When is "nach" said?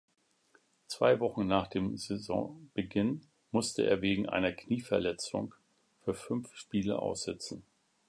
1.45-1.67